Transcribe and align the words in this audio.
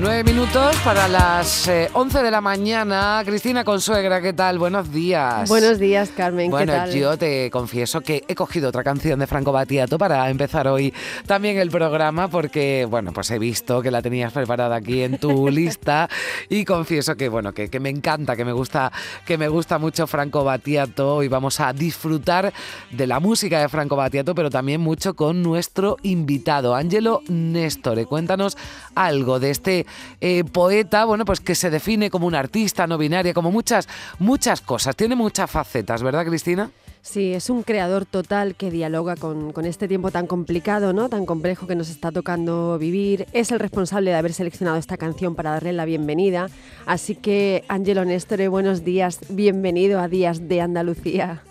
Nueve 0.00 0.24
minutos 0.24 0.74
para 0.82 1.08
las 1.08 1.68
eh, 1.68 1.90
once 1.92 2.22
de 2.22 2.30
la 2.30 2.40
mañana. 2.40 3.20
Cristina 3.22 3.64
Consuegra, 3.64 4.22
¿qué 4.22 4.32
tal? 4.32 4.58
Buenos 4.58 4.90
días. 4.90 5.46
Buenos 5.46 5.78
días, 5.78 6.08
Carmen. 6.16 6.46
¿qué 6.46 6.50
Bueno, 6.50 6.72
tal? 6.72 6.94
yo 6.94 7.18
te 7.18 7.50
confieso 7.50 8.00
que 8.00 8.24
he 8.26 8.34
cogido 8.34 8.70
otra 8.70 8.82
canción 8.82 9.20
de 9.20 9.26
Franco 9.26 9.52
Battiato 9.52 9.98
para 9.98 10.30
empezar 10.30 10.68
hoy 10.68 10.94
también 11.26 11.58
el 11.58 11.68
programa 11.68 12.28
porque, 12.28 12.86
bueno, 12.88 13.12
pues 13.12 13.30
he 13.30 13.38
visto 13.38 13.82
que 13.82 13.90
la 13.90 14.00
tenías 14.00 14.32
preparada 14.32 14.76
aquí 14.76 15.02
en 15.02 15.18
tu 15.18 15.48
lista 15.50 16.08
y 16.48 16.64
confieso 16.64 17.14
que, 17.14 17.28
bueno, 17.28 17.52
que, 17.52 17.68
que 17.68 17.78
me 17.78 17.90
encanta, 17.90 18.36
que 18.36 18.46
me 18.46 18.52
gusta, 18.52 18.90
que 19.26 19.36
me 19.36 19.48
gusta 19.48 19.78
mucho 19.78 20.06
Franco 20.06 20.44
Battiato 20.44 21.22
y 21.22 21.28
vamos 21.28 21.60
a 21.60 21.74
disfrutar 21.74 22.54
de 22.90 23.06
la 23.06 23.20
música 23.20 23.60
de 23.60 23.68
Franco 23.68 23.96
Battiato, 23.96 24.34
pero 24.34 24.48
también 24.48 24.80
mucho 24.80 25.12
con 25.12 25.42
nuestro 25.42 25.98
invitado, 26.04 26.74
Angelo 26.74 27.20
Nestore. 27.28 28.06
Cuéntanos 28.06 28.56
algo 28.94 29.38
de 29.38 29.50
este 29.50 29.86
eh, 30.20 30.44
poeta, 30.44 31.04
bueno, 31.04 31.24
pues 31.24 31.40
que 31.40 31.54
se 31.54 31.70
define 31.70 32.10
como 32.10 32.26
un 32.26 32.34
artista 32.34 32.86
no 32.86 32.98
binaria, 32.98 33.34
como 33.34 33.50
muchas, 33.50 33.88
muchas 34.18 34.60
cosas. 34.60 34.96
Tiene 34.96 35.14
muchas 35.14 35.50
facetas, 35.50 36.02
¿verdad, 36.02 36.26
Cristina? 36.26 36.70
Sí, 37.02 37.32
es 37.32 37.48
un 37.48 37.62
creador 37.62 38.04
total 38.04 38.54
que 38.54 38.70
dialoga 38.70 39.16
con, 39.16 39.52
con 39.52 39.64
este 39.64 39.88
tiempo 39.88 40.10
tan 40.10 40.26
complicado, 40.26 40.92
¿no? 40.92 41.08
Tan 41.08 41.24
complejo 41.24 41.66
que 41.66 41.74
nos 41.74 41.88
está 41.88 42.12
tocando 42.12 42.78
vivir. 42.78 43.26
Es 43.32 43.52
el 43.52 43.58
responsable 43.58 44.10
de 44.10 44.16
haber 44.16 44.34
seleccionado 44.34 44.76
esta 44.76 44.98
canción 44.98 45.34
para 45.34 45.52
darle 45.52 45.72
la 45.72 45.86
bienvenida. 45.86 46.48
Así 46.84 47.14
que, 47.14 47.64
Ángelo 47.68 48.04
Néstor, 48.04 48.46
buenos 48.50 48.84
días. 48.84 49.20
Bienvenido 49.30 49.98
a 49.98 50.08
Días 50.08 50.46
de 50.46 50.60
Andalucía. 50.60 51.42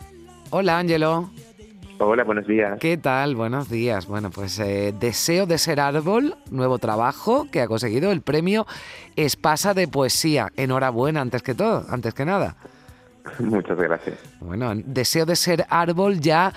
Hola, 0.52 0.78
Ángelo. 0.78 1.30
Hola, 2.02 2.24
buenos 2.24 2.48
días. 2.48 2.80
¿Qué 2.80 2.98
tal? 2.98 3.36
Buenos 3.36 3.70
días. 3.70 4.08
Bueno, 4.08 4.30
pues 4.32 4.58
eh, 4.60 4.94
Deseo 4.98 5.46
de 5.46 5.58
ser 5.58 5.82
árbol, 5.82 6.36
nuevo 6.50 6.78
trabajo 6.78 7.48
que 7.52 7.60
ha 7.62 7.68
conseguido 7.68 8.12
el 8.12 8.22
premio 8.22 8.66
Espasa 9.18 9.74
de 9.74 9.88
Poesía. 9.90 10.50
Enhorabuena, 10.56 11.20
antes 11.20 11.44
que 11.44 11.54
todo, 11.56 11.86
antes 11.90 12.14
que 12.14 12.24
nada. 12.24 12.56
Muchas 13.40 13.78
gracias. 13.78 14.18
Bueno, 14.40 14.72
Deseo 14.76 15.26
de 15.26 15.36
ser 15.36 15.66
árbol 15.70 16.20
ya... 16.20 16.54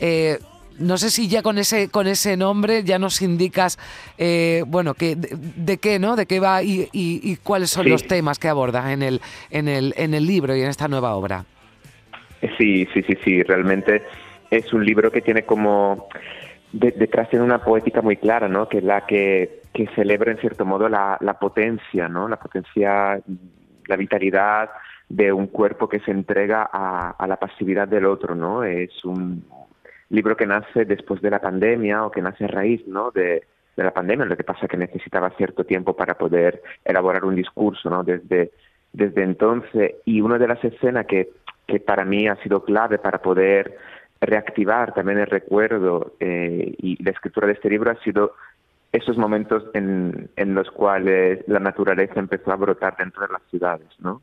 eh, 0.00 0.38
no 0.78 0.98
sé 0.98 1.08
si 1.10 1.26
ya 1.26 1.40
con 1.42 1.56
ese 1.56 1.88
con 1.88 2.06
ese 2.06 2.36
nombre 2.36 2.84
ya 2.84 2.98
nos 2.98 3.22
indicas, 3.22 3.78
eh, 4.18 4.62
bueno, 4.66 4.92
que 4.92 5.16
de, 5.16 5.30
de 5.56 5.78
qué, 5.78 5.98
¿no? 5.98 6.16
De 6.16 6.26
qué 6.26 6.38
va 6.38 6.62
y, 6.62 6.82
y- 6.92 7.20
y 7.22 7.36
cuáles 7.36 7.70
son 7.70 7.84
Sí. 7.84 7.90
los 7.90 8.06
temas 8.06 8.38
que 8.38 8.48
abordas 8.48 8.90
en 8.90 9.02
el 9.02 9.22
en 9.50 9.68
el 9.68 9.94
en 9.96 10.12
el 10.12 10.26
libro 10.26 10.54
y 10.54 10.60
en 10.60 10.68
esta 10.68 10.86
nueva 10.86 11.14
obra. 11.14 11.46
Sí, 12.58 12.86
sí, 12.92 13.02
sí, 13.06 13.14
sí. 13.24 13.42
Realmente 13.42 14.02
es 14.50 14.72
un 14.72 14.84
libro 14.84 15.10
que 15.10 15.20
tiene 15.22 15.44
como 15.44 16.08
de- 16.72 16.92
detrás 16.92 17.30
tiene 17.30 17.44
una 17.44 17.62
poética 17.64 18.02
muy 18.02 18.16
clara, 18.16 18.48
¿no? 18.48 18.68
Que 18.68 18.78
es 18.78 18.84
la 18.84 19.06
que, 19.06 19.62
que 19.72 19.86
celebra 19.94 20.32
en 20.32 20.38
cierto 20.38 20.64
modo 20.64 20.88
la, 20.88 21.16
la 21.20 21.34
potencia, 21.38 22.08
¿no? 22.08 22.28
La 22.28 22.36
potencia, 22.36 23.20
la 23.86 23.96
vitalidad 23.96 24.70
de 25.08 25.32
un 25.32 25.46
cuerpo 25.46 25.88
que 25.88 26.00
se 26.00 26.10
entrega 26.10 26.68
a, 26.72 27.10
a 27.10 27.26
la 27.26 27.36
pasividad 27.36 27.86
del 27.88 28.06
otro, 28.06 28.34
¿no? 28.34 28.64
Es 28.64 29.04
un 29.04 29.44
libro 30.10 30.36
que 30.36 30.46
nace 30.46 30.84
después 30.84 31.20
de 31.22 31.30
la 31.30 31.40
pandemia 31.40 32.04
o 32.04 32.10
que 32.10 32.22
nace 32.22 32.44
a 32.44 32.48
raíz, 32.48 32.86
¿no? 32.86 33.10
De, 33.12 33.44
de 33.76 33.84
la 33.84 33.92
pandemia. 33.92 34.26
Lo 34.26 34.36
que 34.36 34.44
pasa 34.44 34.60
es 34.66 34.68
que 34.70 34.76
necesitaba 34.76 35.30
cierto 35.30 35.64
tiempo 35.64 35.94
para 35.94 36.14
poder 36.14 36.62
elaborar 36.84 37.24
un 37.24 37.36
discurso, 37.36 37.88
¿no? 37.90 38.02
Desde 38.02 38.50
desde 38.92 39.22
entonces 39.22 39.96
y 40.06 40.22
una 40.22 40.38
de 40.38 40.48
las 40.48 40.64
escenas 40.64 41.04
que, 41.06 41.28
que 41.66 41.80
para 41.80 42.04
mí 42.04 42.28
ha 42.28 42.36
sido 42.36 42.64
clave 42.64 42.96
para 42.98 43.18
poder 43.18 43.76
reactivar 44.20 44.94
también 44.94 45.18
el 45.18 45.26
recuerdo 45.26 46.14
eh, 46.20 46.74
y 46.78 47.02
la 47.02 47.10
escritura 47.10 47.46
de 47.46 47.54
este 47.54 47.70
libro 47.70 47.90
ha 47.90 48.02
sido 48.02 48.34
esos 48.92 49.16
momentos 49.18 49.64
en, 49.74 50.30
en 50.36 50.54
los 50.54 50.70
cuales 50.70 51.44
la 51.48 51.60
naturaleza 51.60 52.18
empezó 52.18 52.52
a 52.52 52.56
brotar 52.56 52.96
dentro 52.96 53.26
de 53.26 53.32
las 53.32 53.42
ciudades, 53.50 53.88
¿no? 53.98 54.22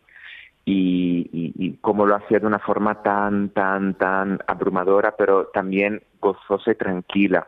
Y, 0.65 1.29
y, 1.33 1.53
y 1.65 1.73
cómo 1.81 2.05
lo 2.05 2.15
hacía 2.15 2.39
de 2.39 2.47
una 2.47 2.59
forma 2.59 3.03
tan, 3.03 3.49
tan, 3.49 3.95
tan 3.95 4.39
abrumadora, 4.47 5.13
pero 5.17 5.47
también 5.47 6.01
gozosa 6.21 6.71
y 6.71 6.75
tranquila 6.75 7.47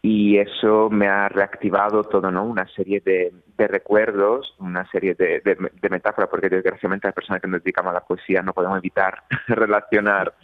y 0.00 0.38
eso 0.38 0.88
me 0.90 1.08
ha 1.08 1.28
reactivado 1.28 2.04
todo, 2.04 2.30
¿no? 2.30 2.44
Una 2.44 2.66
serie 2.68 3.00
de, 3.04 3.32
de 3.56 3.68
recuerdos, 3.68 4.54
una 4.58 4.88
serie 4.90 5.14
de, 5.14 5.40
de, 5.40 5.56
de 5.72 5.88
metáforas, 5.90 6.30
porque 6.30 6.48
desgraciadamente 6.48 7.08
las 7.08 7.14
personas 7.14 7.42
que 7.42 7.48
nos 7.48 7.62
dedicamos 7.62 7.90
a 7.90 7.94
la 7.94 8.00
poesía 8.04 8.42
no 8.42 8.52
podemos 8.52 8.78
evitar 8.78 9.24
relacionar 9.48 10.34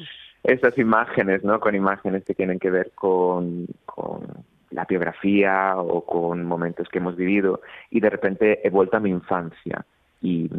esas 0.45 0.77
imágenes, 0.79 1.43
¿no? 1.43 1.59
Con 1.59 1.75
imágenes 1.75 2.25
que 2.25 2.35
tienen 2.35 2.59
que 2.59 2.71
ver 2.71 2.93
con, 2.95 3.67
con 3.87 4.23
la 4.71 4.85
biografía 4.85 5.75
o 5.77 6.05
con 6.05 6.45
momentos 6.45 6.89
que 6.89 6.99
hemos 6.99 7.17
vivido 7.17 7.61
y 7.91 8.01
de 8.01 8.11
repente 8.11 8.61
he 8.67 8.71
vuelto 8.71 8.97
a 8.97 9.01
mi 9.01 9.11
infancia 9.11 9.85
y, 10.21 10.51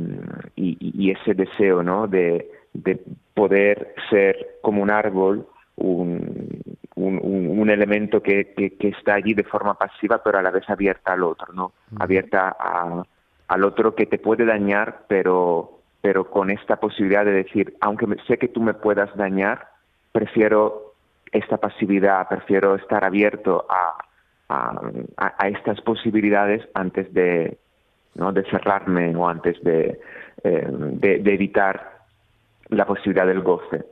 y, 0.55 0.77
y 0.79 1.11
ese 1.11 1.33
deseo, 1.33 1.83
¿no? 1.83 2.07
De, 2.07 2.49
de 2.73 2.99
poder 3.33 3.93
ser 4.09 4.57
como 4.61 4.81
un 4.81 4.91
árbol, 4.91 5.47
un, 5.75 6.61
un, 6.95 7.69
elemento 7.69 8.21
que, 8.21 8.53
que, 8.53 8.75
que, 8.77 8.89
está 8.89 9.15
allí 9.15 9.33
de 9.33 9.43
forma 9.43 9.73
pasiva, 9.73 10.21
pero 10.23 10.37
a 10.37 10.41
la 10.41 10.51
vez 10.51 10.69
abierta 10.69 11.13
al 11.13 11.23
otro, 11.23 11.53
¿no? 11.53 11.73
Abierta 11.99 12.55
a, 12.57 13.03
al 13.47 13.63
otro 13.63 13.95
que 13.95 14.05
te 14.05 14.17
puede 14.17 14.45
dañar, 14.45 15.05
pero, 15.07 15.79
pero 16.01 16.29
con 16.29 16.49
esta 16.49 16.77
posibilidad 16.77 17.25
de 17.25 17.31
decir, 17.31 17.75
aunque 17.81 18.05
sé 18.27 18.37
que 18.37 18.47
tú 18.47 18.61
me 18.61 18.73
puedas 18.73 19.15
dañar, 19.17 19.67
prefiero 20.15 20.93
esta 21.29 21.57
pasividad, 21.57 22.29
prefiero 22.29 22.75
estar 22.75 23.03
abierto 23.03 23.65
a, 23.69 23.97
estas 25.45 25.81
posibilidades 25.81 26.61
antes 26.73 27.13
de, 27.13 27.57
¿no? 28.13 28.31
de 28.31 28.43
cerrarme 28.43 29.13
o 29.15 29.27
antes 29.27 29.61
de, 29.63 29.99
eh, 30.43 30.67
de, 30.69 31.33
evitar 31.33 31.99
la 32.69 32.85
posibilidad 32.85 33.25
del 33.25 33.41
goce 33.41 33.83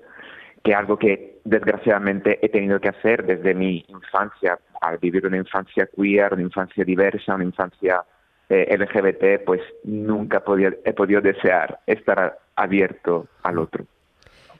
que 0.63 0.73
algo 0.73 0.97
que 0.97 1.39
desgraciadamente 1.43 2.39
he 2.41 2.49
tenido 2.49 2.79
que 2.79 2.89
hacer 2.89 3.25
desde 3.25 3.53
mi 3.53 3.83
infancia, 3.89 4.57
al 4.79 4.97
vivir 4.99 5.25
una 5.27 5.37
infancia 5.37 5.89
queer, 5.93 6.33
una 6.33 6.43
infancia 6.43 6.85
diversa, 6.85 7.35
una 7.35 7.43
infancia 7.43 8.01
eh, 8.47 8.77
LGBT, 8.77 9.43
pues 9.43 9.61
nunca 9.83 10.41
he 10.85 10.93
podido 10.93 11.19
desear 11.19 11.79
estar 11.85 12.37
abierto 12.55 13.27
al 13.41 13.57
otro. 13.57 13.85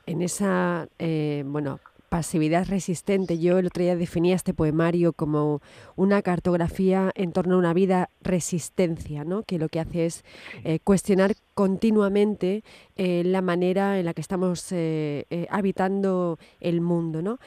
En 0.06 0.22
esa, 0.22 0.88
eh, 0.98 1.42
bueno, 1.46 1.80
pasividad 2.14 2.68
resistente. 2.68 3.40
Yo 3.40 3.58
el 3.58 3.66
otro 3.66 3.82
día 3.82 3.96
definía 3.96 4.36
este 4.36 4.54
poemario 4.54 5.12
como 5.14 5.60
una 5.96 6.22
cartografía 6.22 7.10
en 7.16 7.32
torno 7.32 7.56
a 7.56 7.58
una 7.58 7.74
vida 7.74 8.08
resistencia, 8.22 9.24
¿no? 9.24 9.42
que 9.42 9.58
lo 9.58 9.68
que 9.68 9.80
hace 9.80 10.06
es 10.06 10.24
eh, 10.62 10.78
cuestionar 10.78 11.34
continuamente 11.54 12.62
eh, 12.94 13.24
la 13.24 13.42
manera 13.42 13.98
en 13.98 14.04
la 14.04 14.14
que 14.14 14.20
estamos 14.20 14.68
eh, 14.70 15.24
habitando 15.50 16.38
el 16.60 16.80
mundo. 16.80 17.20
¿no? 17.20 17.40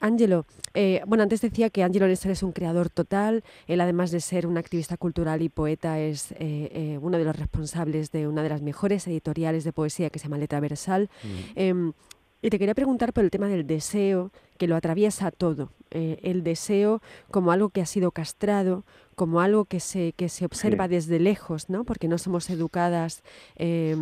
Ángelo, 0.00 0.44
bueno, 1.06 1.22
antes 1.22 1.40
decía 1.40 1.70
que 1.70 1.84
Ángelo 1.84 2.08
Néstor 2.08 2.32
es 2.32 2.42
un 2.42 2.50
creador 2.50 2.90
total, 2.90 3.44
él 3.68 3.80
además 3.80 4.10
de 4.10 4.18
ser 4.18 4.44
un 4.44 4.58
activista 4.58 4.96
cultural 4.96 5.40
y 5.40 5.50
poeta 5.50 6.00
es 6.00 6.34
uno 7.00 7.16
de 7.16 7.24
los 7.24 7.36
responsables 7.36 8.10
de 8.10 8.26
una 8.26 8.42
de 8.42 8.48
las 8.48 8.60
mejores 8.60 9.06
editoriales 9.06 9.62
de 9.62 9.72
poesía 9.72 10.10
que 10.10 10.18
se 10.18 10.24
llama 10.24 10.38
Letra 10.38 10.58
Versal. 10.58 11.08
Mm. 11.56 11.90
Y 12.42 12.50
te 12.50 12.58
quería 12.58 12.74
preguntar 12.74 13.12
por 13.12 13.24
el 13.24 13.30
tema 13.30 13.48
del 13.48 13.66
deseo, 13.66 14.30
que 14.56 14.66
lo 14.66 14.76
atraviesa 14.76 15.30
todo. 15.30 15.70
Eh, 15.90 16.18
el 16.22 16.42
deseo 16.42 17.00
como 17.30 17.52
algo 17.52 17.70
que 17.70 17.80
ha 17.80 17.86
sido 17.86 18.12
castrado, 18.12 18.84
como 19.14 19.40
algo 19.40 19.64
que 19.64 19.80
se, 19.80 20.12
que 20.12 20.28
se 20.28 20.44
observa 20.44 20.84
sí. 20.86 20.94
desde 20.94 21.18
lejos, 21.18 21.68
¿no? 21.68 21.84
Porque 21.84 22.08
no 22.08 22.16
somos 22.16 22.48
educadas 22.48 23.22
eh, 23.56 23.96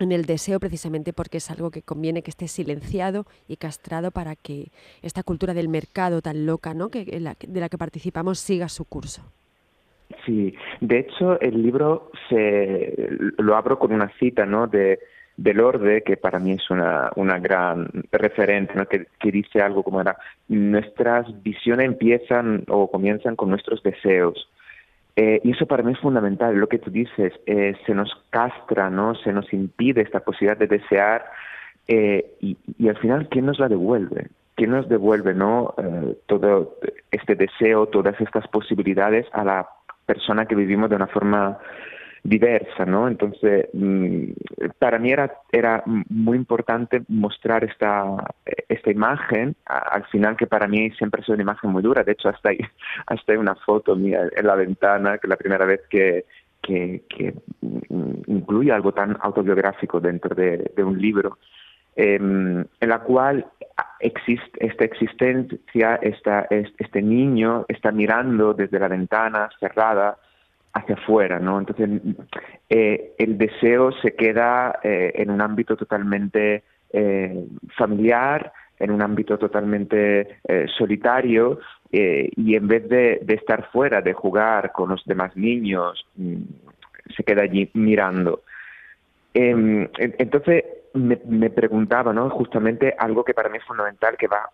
en 0.00 0.12
el 0.12 0.24
deseo 0.24 0.60
precisamente 0.60 1.12
porque 1.12 1.38
es 1.38 1.50
algo 1.50 1.70
que 1.70 1.82
conviene 1.82 2.22
que 2.22 2.30
esté 2.30 2.48
silenciado 2.48 3.26
y 3.48 3.56
castrado 3.56 4.10
para 4.10 4.36
que 4.36 4.68
esta 5.02 5.22
cultura 5.22 5.54
del 5.54 5.68
mercado 5.68 6.22
tan 6.22 6.46
loca, 6.46 6.74
¿no? 6.74 6.88
Que, 6.88 7.04
de 7.04 7.60
la 7.60 7.68
que 7.68 7.78
participamos 7.78 8.38
siga 8.38 8.68
su 8.68 8.84
curso. 8.84 9.22
Sí, 10.24 10.54
de 10.80 11.00
hecho 11.00 11.38
el 11.40 11.62
libro 11.62 12.10
se 12.28 12.94
lo 13.38 13.56
abro 13.56 13.78
con 13.78 13.92
una 13.92 14.10
cita, 14.18 14.46
¿no? 14.46 14.66
De 14.66 14.98
Delorde, 15.38 16.02
que 16.02 16.16
para 16.16 16.40
mí 16.40 16.52
es 16.52 16.68
una, 16.68 17.12
una 17.14 17.38
gran 17.38 17.88
referente, 18.10 18.74
¿no? 18.74 18.86
que, 18.86 19.06
que, 19.20 19.30
dice 19.30 19.62
algo 19.62 19.84
como 19.84 20.00
era, 20.00 20.18
nuestras 20.48 21.26
visiones 21.44 21.86
empiezan 21.86 22.64
o 22.66 22.90
comienzan 22.90 23.36
con 23.36 23.48
nuestros 23.48 23.80
deseos. 23.84 24.50
Eh, 25.14 25.40
y 25.44 25.52
eso 25.52 25.66
para 25.66 25.84
mí 25.84 25.92
es 25.92 26.00
fundamental, 26.00 26.56
lo 26.56 26.68
que 26.68 26.80
tú 26.80 26.90
dices, 26.90 27.32
eh, 27.46 27.76
se 27.86 27.94
nos 27.94 28.12
castra, 28.30 28.90
¿no? 28.90 29.14
se 29.14 29.32
nos 29.32 29.52
impide 29.52 30.02
esta 30.02 30.20
posibilidad 30.20 30.58
de 30.58 30.66
desear 30.66 31.24
eh, 31.86 32.34
y, 32.40 32.56
y, 32.76 32.88
al 32.88 32.96
final, 32.98 33.28
¿quién 33.28 33.46
nos 33.46 33.60
la 33.60 33.68
devuelve? 33.68 34.28
¿quién 34.56 34.72
nos 34.72 34.88
devuelve 34.88 35.34
no 35.34 35.72
todo 36.26 36.78
este 37.12 37.36
deseo, 37.36 37.86
todas 37.86 38.20
estas 38.20 38.48
posibilidades 38.48 39.24
a 39.30 39.44
la 39.44 39.68
persona 40.04 40.46
que 40.46 40.56
vivimos 40.56 40.90
de 40.90 40.96
una 40.96 41.06
forma 41.06 41.58
diversa, 42.22 42.84
¿no? 42.84 43.08
Entonces, 43.08 43.68
mm, 43.72 44.32
para 44.78 44.98
mí 44.98 45.10
era, 45.10 45.32
era 45.52 45.82
muy 45.86 46.36
importante 46.36 47.02
mostrar 47.08 47.64
esta, 47.64 48.04
esta 48.68 48.90
imagen, 48.90 49.56
al 49.66 50.04
final 50.06 50.36
que 50.36 50.46
para 50.46 50.66
mí 50.66 50.90
siempre 50.92 51.22
es 51.22 51.28
una 51.28 51.42
imagen 51.42 51.70
muy 51.70 51.82
dura, 51.82 52.04
de 52.04 52.12
hecho 52.12 52.28
hasta 52.28 52.50
hay, 52.50 52.58
hasta 53.06 53.32
hay 53.32 53.38
una 53.38 53.54
foto 53.54 53.96
mía 53.96 54.28
en 54.34 54.46
la 54.46 54.54
ventana, 54.54 55.18
que 55.18 55.26
es 55.26 55.30
la 55.30 55.36
primera 55.36 55.64
vez 55.64 55.80
que, 55.88 56.24
que, 56.62 57.34
mm, 57.60 58.12
incluye 58.26 58.72
algo 58.72 58.92
tan 58.92 59.16
autobiográfico 59.20 60.00
dentro 60.00 60.34
de, 60.34 60.70
un 60.84 61.00
libro, 61.00 61.38
em, 61.96 62.64
en 62.80 62.88
la 62.88 63.00
cual 63.00 63.46
existe 64.00 64.66
esta 64.66 64.84
existencia, 64.84 65.96
esta, 65.96 66.46
este 66.50 67.02
niño 67.02 67.64
está 67.68 67.90
mirando 67.90 68.54
desde 68.54 68.78
la 68.78 68.88
ventana 68.88 69.48
cerrada, 69.58 70.18
hacia 70.72 70.94
afuera, 70.94 71.38
¿no? 71.38 71.58
Entonces, 71.58 71.88
eh, 72.68 73.14
el 73.18 73.38
deseo 73.38 73.92
se 73.92 74.14
queda 74.14 74.78
eh, 74.82 75.12
en 75.14 75.30
un 75.30 75.40
ámbito 75.40 75.76
totalmente 75.76 76.62
eh, 76.92 77.44
familiar, 77.76 78.52
en 78.78 78.90
un 78.90 79.02
ámbito 79.02 79.38
totalmente 79.38 80.38
solitario, 80.78 81.58
y 81.90 82.54
en 82.54 82.68
vez 82.68 82.88
de, 82.88 83.24
estar 83.28 83.70
fuera, 83.72 84.02
de 84.02 84.12
jugar 84.12 84.72
con 84.72 84.90
los 84.90 85.02
demás 85.04 85.36
niños, 85.36 86.06
mm, 86.16 86.42
se 87.16 87.24
queda 87.24 87.42
allí 87.42 87.68
mirando. 87.74 88.42
Em, 89.34 89.88
entonces, 89.96 90.64
me, 90.94 91.18
me, 91.26 91.50
preguntaba, 91.50 92.12
¿no? 92.12 92.30
Justamente 92.30 92.94
algo 92.96 93.24
que 93.24 93.34
para 93.34 93.48
mí 93.48 93.58
es 93.58 93.64
fundamental, 93.64 94.16
que 94.16 94.28
va 94.28 94.50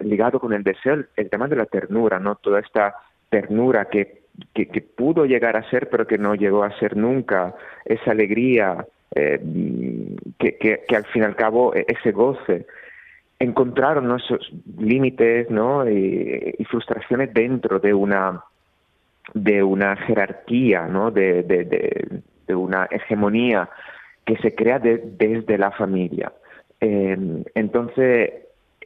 ligado 0.00 0.40
con 0.40 0.52
el 0.52 0.62
deseo, 0.62 1.04
el 1.16 1.28
tema 1.28 1.48
de 1.48 1.56
la 1.56 1.66
ternura, 1.66 2.18
¿no? 2.18 2.36
Toda 2.36 2.60
esta 2.60 2.94
ternura 3.28 3.86
que 3.86 4.27
que, 4.54 4.66
pudo 4.80 5.26
llegar 5.26 5.56
a 5.56 5.68
ser, 5.70 5.88
pero 5.88 6.06
que 6.06 6.18
no 6.18 6.34
llegó 6.34 6.62
a 6.64 6.78
ser 6.78 6.96
nunca, 6.96 7.54
esa 7.84 8.10
alegría, 8.12 8.86
eh, 9.14 9.40
que, 10.38 10.56
que, 10.56 10.96
al 10.96 11.04
fin 11.06 11.22
y 11.22 11.24
al 11.24 11.36
cabo 11.36 11.74
e, 11.74 11.84
ese 11.88 12.12
goce, 12.12 12.66
encontraron 13.38 14.14
esos 14.18 14.52
límites 14.78 15.48
¿no? 15.50 15.88
Y, 15.88 16.56
frustraciones 16.68 17.32
dentro 17.32 17.78
de 17.78 17.94
una 17.94 18.42
de 19.34 19.62
una 19.62 19.94
jerarquía, 19.94 20.86
¿no? 20.86 21.10
de, 21.10 21.42
de, 21.42 22.54
una 22.54 22.86
hegemonía 22.90 23.68
que 24.24 24.38
se 24.38 24.54
crea 24.54 24.78
desde 24.78 25.58
la 25.58 25.70
familia. 25.70 26.32
Eh, 26.80 27.44
entonces, 27.54 28.30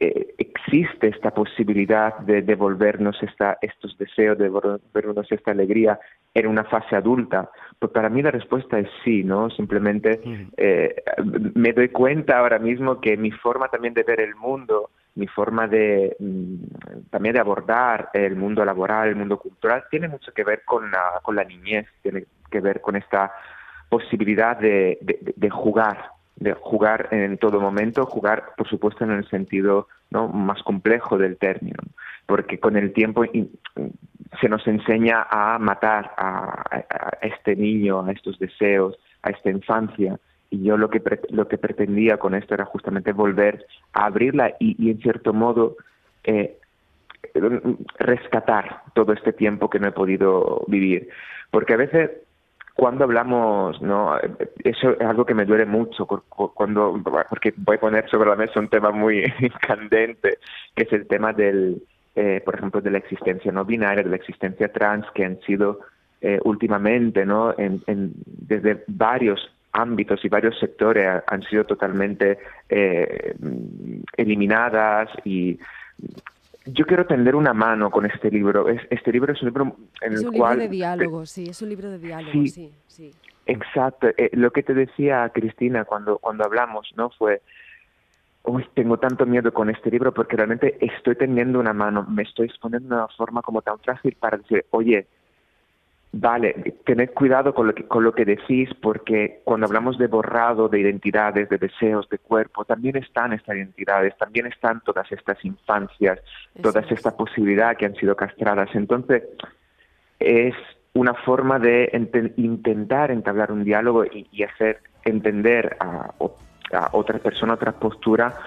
eh, 0.03 0.35
existe 0.37 1.07
esta 1.07 1.31
posibilidad 1.31 2.17
de 2.19 2.41
devolvernos 2.41 3.21
esta, 3.23 3.57
estos 3.61 3.97
deseos, 3.97 4.37
de 4.37 4.45
devolvernos 4.45 5.31
esta 5.31 5.51
alegría 5.51 5.99
en 6.33 6.47
una 6.47 6.63
fase 6.65 6.95
adulta? 6.95 7.49
Pues 7.79 7.91
para 7.91 8.09
mí 8.09 8.21
la 8.21 8.31
respuesta 8.31 8.79
es 8.79 8.89
sí, 9.03 9.23
¿no? 9.23 9.49
Simplemente 9.49 10.19
eh, 10.57 10.95
me 11.55 11.73
doy 11.73 11.89
cuenta 11.89 12.39
ahora 12.39 12.59
mismo 12.59 12.99
que 12.99 13.15
mi 13.17 13.31
forma 13.31 13.69
también 13.69 13.93
de 13.93 14.03
ver 14.03 14.19
el 14.19 14.35
mundo, 14.35 14.89
mi 15.15 15.27
forma 15.27 15.67
de 15.67 16.15
mm, 16.19 17.07
también 17.09 17.33
de 17.33 17.39
abordar 17.39 18.09
el 18.13 18.35
mundo 18.35 18.65
laboral, 18.65 19.09
el 19.09 19.15
mundo 19.15 19.37
cultural, 19.37 19.85
tiene 19.89 20.07
mucho 20.07 20.33
que 20.33 20.43
ver 20.43 20.63
con 20.65 20.91
la, 20.91 21.21
con 21.21 21.35
la 21.35 21.43
niñez, 21.43 21.87
tiene 22.01 22.25
que 22.51 22.59
ver 22.59 22.81
con 22.81 22.95
esta 22.95 23.31
posibilidad 23.89 24.57
de, 24.57 24.97
de 25.35 25.49
jugar, 25.49 26.09
de 26.35 26.53
jugar 26.53 27.09
en 27.11 27.37
todo 27.37 27.59
momento, 27.59 28.05
jugar 28.05 28.51
por 28.57 28.67
supuesto 28.67 29.03
en 29.03 29.11
el 29.11 29.29
sentido 29.29 29.87
¿no? 30.09 30.27
más 30.27 30.61
complejo 30.63 31.17
del 31.17 31.37
término, 31.37 31.79
porque 32.25 32.59
con 32.59 32.75
el 32.75 32.93
tiempo 32.93 33.23
se 34.41 34.49
nos 34.49 34.65
enseña 34.67 35.25
a 35.29 35.59
matar 35.59 36.11
a, 36.17 36.63
este 37.21 37.55
niño, 37.55 38.03
a 38.05 38.11
estos 38.11 38.39
deseos, 38.39 38.97
a 39.21 39.29
esta 39.29 39.49
infancia, 39.49 40.19
y 40.49 40.63
yo 40.63 40.77
lo 40.77 40.89
que, 40.89 41.01
lo 41.29 41.47
que 41.47 41.57
pretendía 41.57 42.17
con 42.17 42.35
esto 42.35 42.53
era 42.53 42.65
justamente 42.65 43.11
volver 43.11 43.65
a 43.93 44.05
abrirla 44.05 44.53
y, 44.59 44.91
en 44.91 44.99
cierto 44.99 45.33
modo 45.33 45.77
eh, 46.23 46.57
rescatar 47.97 48.83
todo 48.93 49.13
este 49.13 49.33
tiempo 49.33 49.69
que 49.69 49.79
no 49.79 49.87
he 49.87 49.91
podido 49.91 50.63
vivir, 50.67 51.09
porque 51.49 51.73
a 51.73 51.77
veces 51.77 52.11
cuando 52.75 53.03
hablamos, 53.03 53.79
no, 53.81 54.17
eso 54.63 54.91
es 54.91 55.01
algo 55.01 55.25
que 55.25 55.35
me 55.35 55.45
duele 55.45 55.65
mucho 55.65 56.07
cuando, 56.07 56.99
porque 57.29 57.53
voy 57.57 57.77
a 57.77 57.79
poner 57.79 58.09
sobre 58.09 58.29
la 58.29 58.35
mesa 58.35 58.59
un 58.59 58.67
tema 58.67 58.91
muy 58.91 59.23
candente, 59.67 60.39
que 60.75 60.83
es 60.83 60.93
el 60.93 61.07
tema 61.07 61.33
del, 61.33 61.83
eh, 62.15 62.41
por 62.43 62.55
ejemplo, 62.55 62.81
de 62.81 62.89
la 62.89 62.97
existencia 62.97 63.51
no 63.51 63.63
binaria, 63.63 64.03
de 64.03 64.09
la 64.09 64.15
existencia 64.15 64.71
trans, 64.71 65.05
que 65.13 65.23
han 65.23 65.39
sido 65.41 65.81
eh, 66.21 66.39
últimamente, 66.45 67.25
no, 67.25 67.53
en, 67.57 67.81
desde 68.25 68.83
varios 68.87 69.51
ámbitos 69.71 70.23
y 70.25 70.29
varios 70.29 70.57
sectores 70.59 71.21
han 71.27 71.41
sido 71.43 71.65
totalmente 71.65 72.39
eh, 72.69 73.35
eliminadas 74.17 75.09
y 75.25 75.59
yo 76.73 76.85
quiero 76.85 77.05
tender 77.05 77.35
una 77.35 77.53
mano 77.53 77.89
con 77.91 78.05
este 78.05 78.29
libro. 78.31 78.67
Este 78.67 79.11
libro 79.11 79.33
es 79.33 79.41
un 79.41 79.49
libro 79.49 79.75
en 80.01 80.13
el 80.13 80.19
cual... 80.19 80.23
Es 80.23 80.25
un 80.25 80.33
libro 80.33 80.55
de 80.57 80.69
diálogo, 80.69 81.25
sí, 81.25 81.45
es 81.49 81.61
un 81.61 81.69
libro 81.69 81.89
de 81.89 81.99
diálogo, 81.99 82.31
sí. 82.47 82.71
sí, 82.87 83.11
Exacto. 83.45 84.07
Eh, 84.17 84.29
lo 84.33 84.51
que 84.51 84.63
te 84.63 84.73
decía 84.73 85.29
Cristina 85.33 85.85
cuando, 85.85 86.17
cuando 86.17 86.45
hablamos, 86.45 86.91
¿no? 86.95 87.09
Fue, 87.11 87.41
uy, 88.43 88.65
tengo 88.73 88.97
tanto 88.97 89.25
miedo 89.25 89.53
con 89.53 89.69
este 89.69 89.91
libro 89.91 90.13
porque 90.13 90.35
realmente 90.35 90.77
estoy 90.81 91.15
tendiendo 91.15 91.59
una 91.59 91.73
mano, 91.73 92.05
me 92.09 92.23
estoy 92.23 92.47
exponiendo 92.47 92.89
de 92.89 92.95
una 92.95 93.07
forma 93.09 93.41
como 93.41 93.61
tan 93.61 93.79
frágil 93.79 94.15
para 94.19 94.37
decir, 94.37 94.65
oye, 94.71 95.07
Vale, 96.15 96.75
tened 96.85 97.09
cuidado 97.09 97.55
con 97.55 97.65
lo, 97.65 97.73
que, 97.73 97.87
con 97.87 98.03
lo 98.03 98.13
que 98.13 98.23
decís, 98.23 98.69
porque 98.79 99.41
cuando 99.43 99.65
hablamos 99.65 99.97
de 99.97 100.05
borrado 100.05 100.69
de 100.69 100.79
identidades, 100.79 101.49
de 101.49 101.57
deseos, 101.57 102.07
de 102.07 102.19
cuerpo, 102.19 102.65
también 102.65 102.97
están 102.97 103.33
estas 103.33 103.55
identidades, 103.55 104.15
también 104.19 104.45
están 104.45 104.81
todas 104.81 105.11
estas 105.11 105.43
infancias, 105.43 106.19
toda 106.61 106.81
esta 106.81 107.17
posibilidad 107.17 107.75
que 107.75 107.87
han 107.87 107.95
sido 107.95 108.15
castradas. 108.15 108.69
Entonces, 108.75 109.23
es 110.19 110.53
una 110.93 111.15
forma 111.15 111.57
de 111.57 111.89
intentar 112.37 113.09
entablar 113.09 113.51
un 113.51 113.63
diálogo 113.63 114.05
y, 114.05 114.43
hacer 114.43 114.81
entender 115.05 115.75
a, 115.79 116.13
a, 116.73 116.89
otra 116.91 117.17
persona, 117.17 117.55
otra 117.55 117.71
postura, 117.71 118.37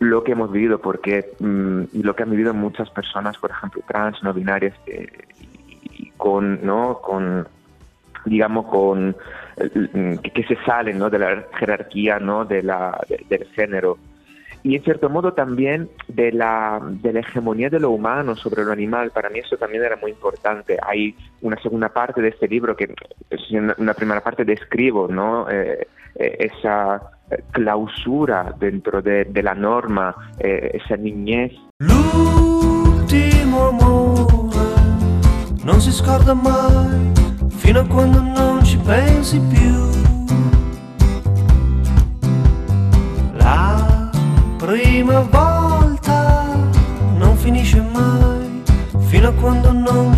lo 0.00 0.24
que 0.24 0.32
hemos 0.32 0.50
vivido, 0.50 0.80
porque 0.80 1.30
mm, 1.38 1.82
y 1.92 2.02
lo 2.02 2.16
que 2.16 2.24
han 2.24 2.30
vivido 2.30 2.54
muchas 2.54 2.90
personas, 2.90 3.38
por 3.38 3.52
ejemplo, 3.52 3.82
trans, 3.86 4.20
no 4.24 4.34
binarias, 4.34 4.74
eh, 4.86 5.06
con, 6.18 6.64
¿no? 6.66 7.00
con 7.00 7.48
digamos, 8.26 8.66
con 8.66 9.16
que, 9.56 10.44
se 10.46 10.56
salen 10.66 10.98
¿no? 10.98 11.08
de 11.08 11.18
la 11.18 11.44
jerarquía 11.58 12.18
¿no? 12.18 12.44
de 12.44 12.62
la, 12.62 13.00
del 13.28 13.46
género. 13.54 13.98
Y 14.62 14.74
en 14.74 14.82
cierto 14.82 15.08
modo 15.08 15.32
también 15.32 15.88
de 16.08 16.32
la, 16.32 16.80
de 16.82 17.12
la 17.12 17.20
hegemonía 17.20 17.70
de 17.70 17.80
lo 17.80 17.90
humano 17.90 18.34
sobre 18.34 18.64
lo 18.64 18.72
animal. 18.72 19.12
Para 19.12 19.30
mí 19.30 19.38
eso 19.38 19.56
también 19.56 19.84
era 19.84 19.96
muy 19.96 20.10
importante. 20.10 20.76
Hay 20.82 21.14
una 21.42 21.56
segunda 21.62 21.88
parte 21.88 22.20
de 22.20 22.28
este 22.28 22.48
libro 22.48 22.76
que, 22.76 22.92
en 23.50 23.72
una 23.78 23.94
primera 23.94 24.20
parte 24.20 24.44
describo 24.44 25.06
¿no? 25.08 25.48
Eh, 25.48 25.86
eh, 26.16 26.36
esa 26.40 27.00
clausura 27.52 28.54
dentro 28.58 29.02
de, 29.02 29.26
la 29.42 29.54
norma, 29.54 30.14
eh, 30.38 30.72
esa 30.74 30.96
niñez. 30.96 31.52
Non 35.68 35.82
si 35.82 35.92
scorda 35.92 36.32
mai 36.32 37.12
fino 37.48 37.80
a 37.80 37.84
quando 37.84 38.22
non 38.22 38.64
ci 38.64 38.78
pensi 38.78 39.38
più. 39.38 39.76
La 43.32 44.10
prima 44.56 45.20
volta 45.20 46.46
non 47.18 47.36
finisce 47.36 47.82
mai 47.82 48.62
fino 49.08 49.28
a 49.28 49.32
quando 49.32 49.70
non 49.72 50.16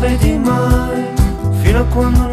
vedi 0.00 0.38
mai 0.38 1.04
fino 1.62 1.80
a 1.80 1.84
quando 1.84 2.25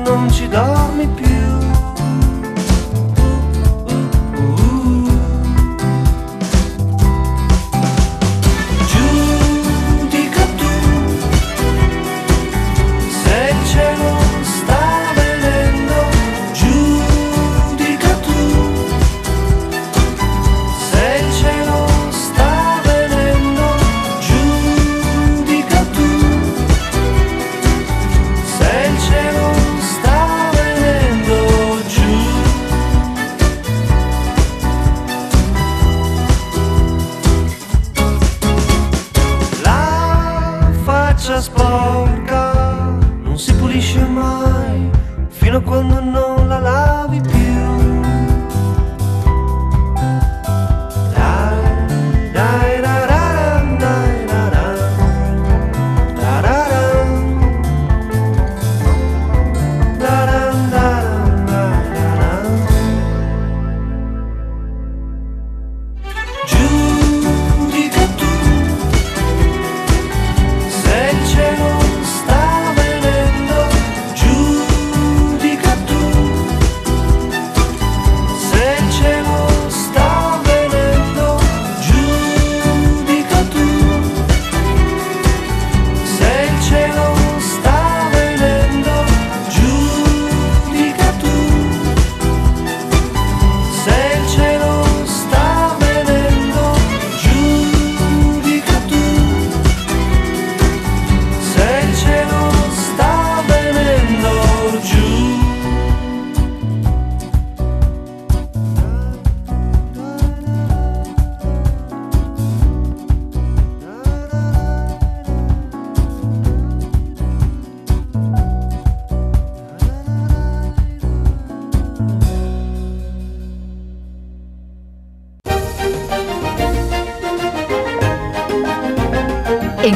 cuando 45.65 45.92